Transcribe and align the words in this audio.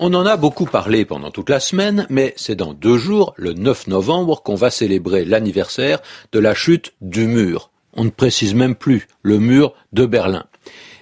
On 0.00 0.12
en 0.12 0.26
a 0.26 0.36
beaucoup 0.36 0.64
parlé 0.64 1.04
pendant 1.04 1.30
toute 1.30 1.48
la 1.48 1.60
semaine, 1.60 2.08
mais 2.10 2.34
c'est 2.36 2.56
dans 2.56 2.74
deux 2.74 2.98
jours, 2.98 3.32
le 3.36 3.52
9 3.52 3.86
novembre, 3.86 4.42
qu'on 4.42 4.56
va 4.56 4.70
célébrer 4.70 5.24
l'anniversaire 5.24 6.00
de 6.32 6.40
la 6.40 6.52
chute 6.52 6.94
du 7.00 7.28
mur. 7.28 7.70
On 7.92 8.02
ne 8.02 8.10
précise 8.10 8.56
même 8.56 8.74
plus 8.74 9.06
le 9.22 9.38
mur 9.38 9.72
de 9.92 10.04
Berlin. 10.04 10.46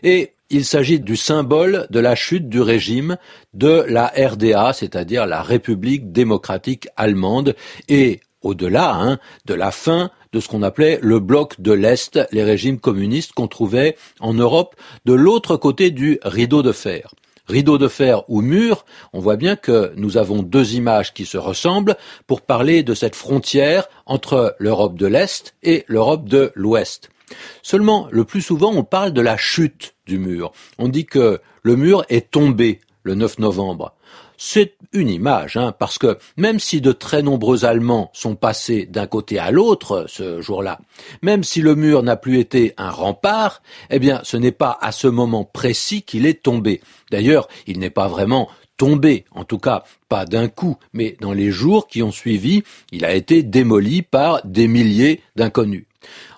Et 0.02 0.34
il 0.50 0.66
s'agit 0.66 1.00
du 1.00 1.16
symbole 1.16 1.86
de 1.88 2.00
la 2.00 2.14
chute 2.14 2.50
du 2.50 2.60
régime 2.60 3.16
de 3.54 3.82
la 3.88 4.08
RDA, 4.08 4.75
c'est-à-dire 4.75 5.24
la 5.24 5.40
République 5.40 6.12
démocratique 6.12 6.88
allemande, 6.98 7.56
et 7.88 8.20
au-delà 8.43 8.95
hein, 8.95 9.18
de 9.46 9.54
la 9.54 9.70
fin 9.70 10.11
de 10.34 10.40
ce 10.40 10.48
qu'on 10.48 10.62
appelait 10.62 10.98
le 11.00 11.18
bloc 11.18 11.59
de 11.62 11.72
l'Est, 11.72 12.20
les 12.30 12.45
régimes 12.45 12.79
communistes 12.79 13.32
qu'on 13.32 13.48
trouvait 13.48 13.96
en 14.20 14.34
Europe 14.34 14.77
de 15.06 15.14
l'autre 15.14 15.56
côté 15.56 15.90
du 15.90 16.18
rideau 16.22 16.62
de 16.62 16.72
fer 16.72 17.14
rideau 17.46 17.79
de 17.79 17.88
fer 17.88 18.22
ou 18.29 18.40
mur, 18.40 18.84
on 19.12 19.20
voit 19.20 19.36
bien 19.36 19.56
que 19.56 19.93
nous 19.96 20.16
avons 20.16 20.43
deux 20.43 20.75
images 20.75 21.12
qui 21.12 21.26
se 21.26 21.39
ressemblent 21.39 21.96
pour 22.26 22.43
parler 22.43 22.82
de 22.82 22.94
cette 22.94 23.17
frontière 23.17 23.89
entre 24.07 24.54
l'Europe 24.58 24.96
de 24.96 25.07
l'Est 25.07 25.54
et 25.62 25.84
l'Europe 25.89 26.29
de 26.29 26.53
l'Ouest. 26.54 27.11
Seulement, 27.62 28.08
le 28.11 28.25
plus 28.25 28.43
souvent, 28.43 28.72
on 28.72 28.84
parle 28.84 29.12
de 29.12 29.20
la 29.20 29.36
chute 29.36 29.94
du 30.07 30.18
mur. 30.18 30.53
On 30.79 30.89
dit 30.89 31.07
que 31.07 31.40
le 31.62 31.76
mur 31.76 32.05
est 32.08 32.31
tombé 32.31 32.81
le 33.03 33.14
9 33.14 33.39
novembre. 33.39 33.95
C'est 34.45 34.75
une 34.92 35.09
image, 35.09 35.56
hein, 35.56 35.70
parce 35.70 35.98
que 35.98 36.19
même 36.37 36.59
si 36.59 36.81
de 36.81 36.91
très 36.91 37.23
nombreux 37.23 37.64
Allemands 37.64 38.11
sont 38.12 38.34
passés 38.34 38.87
d'un 38.87 39.06
côté 39.06 39.39
à 39.39 39.53
l'autre 39.53 40.06
ce 40.09 40.41
jour-là, 40.42 40.81
même 41.23 41.45
si 41.45 41.61
le 41.61 41.77
mur 41.77 42.03
n'a 42.03 42.17
plus 42.17 42.41
été 42.41 42.75
un 42.77 42.91
rempart, 42.91 43.62
eh 43.89 44.01
bien 44.01 44.20
ce 44.25 44.37
n'est 44.37 44.51
pas 44.51 44.77
à 44.81 44.91
ce 44.91 45.06
moment 45.06 45.45
précis 45.45 46.03
qu'il 46.03 46.27
est 46.27 46.42
tombé. 46.42 46.81
D'ailleurs, 47.12 47.47
il 47.69 47.78
n'est 47.78 47.89
pas 47.89 48.09
vraiment 48.09 48.48
tombé, 48.77 49.27
en 49.31 49.45
tout 49.45 49.61
cas 49.61 49.84
pas 50.09 50.27
d'un 50.27 50.48
coup, 50.48 50.77
mais 50.93 51.17
dans 51.20 51.33
les 51.33 51.53
jours 51.53 51.87
qui 51.87 52.03
ont 52.03 52.11
suivi, 52.11 52.65
il 52.91 53.05
a 53.05 53.15
été 53.15 53.45
démoli 53.45 54.03
par 54.03 54.45
des 54.45 54.67
milliers 54.67 55.21
d'inconnus. 55.37 55.84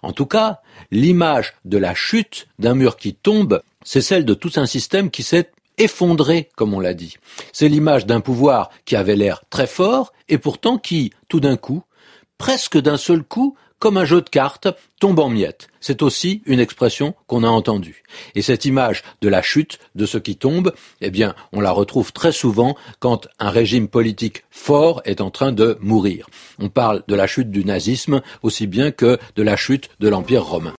En 0.03 0.13
tout 0.13 0.27
cas, 0.27 0.61
l'image 0.91 1.55
de 1.65 1.79
la 1.79 1.95
chute 1.95 2.49
d'un 2.59 2.75
mur 2.75 2.99
qui 2.99 3.15
tombe, 3.15 3.63
c'est 3.83 4.03
celle 4.03 4.27
de 4.27 4.35
tout 4.35 4.53
un 4.57 4.67
système 4.67 5.11
qui 5.11 5.23
s'est 5.23 5.49
effondré, 5.79 6.49
comme 6.57 6.75
on 6.75 6.81
l'a 6.81 6.95
dit. 6.95 7.17
C'est 7.53 7.69
l'image 7.69 8.07
d'un 8.07 8.21
pouvoir 8.21 8.71
qui 8.85 8.97
avait 8.97 9.17
l'air 9.17 9.43
très 9.51 9.67
fort 9.67 10.13
et 10.29 10.39
pourtant 10.39 10.79
qui, 10.79 11.13
tout 11.29 11.41
d'un 11.41 11.57
coup, 11.57 11.83
presque 12.39 12.79
d'un 12.79 12.97
seul 12.97 13.23
coup, 13.23 13.57
comme 13.85 13.99
un 13.99 14.07
jeu 14.07 14.23
de 14.23 14.31
cartes, 14.31 14.69
tombe 14.99 15.19
en 15.19 15.29
miettes. 15.29 15.69
C'est 15.79 16.01
aussi 16.01 16.41
une 16.47 16.59
expression 16.59 17.15
qu'on 17.27 17.45
a 17.45 17.49
entendue. 17.49 18.03
Et 18.35 18.41
cette 18.41 18.65
image 18.65 19.03
de 19.21 19.29
la 19.29 19.43
chute 19.43 19.79
de 19.95 20.07
ce 20.07 20.17
qui 20.17 20.37
tombe, 20.37 20.73
eh 21.03 21.11
bien, 21.11 21.35
on 21.53 21.61
la 21.61 21.71
retrouve 21.71 22.11
très 22.11 22.33
souvent 22.33 22.77
quand 22.99 23.29
un 23.39 23.51
régime 23.51 23.89
politique 23.89 24.45
fort 24.51 25.03
est 25.05 25.21
en 25.21 25.31
train 25.31 25.53
de 25.53 25.77
mourir. 25.83 26.27
On 26.59 26.71
parle 26.71 27.03
de 27.09 27.15
la 27.15 27.27
chute 27.27 27.51
du 27.51 27.67
nazisme 27.67 28.23
aussi 28.43 28.67
bien 28.67 28.91
que 28.91 29.19
de 29.37 29.43
la 29.43 29.57
chute 29.57 29.91
de 30.01 30.09
l'Empire 30.09 30.45
romain. 30.45 30.73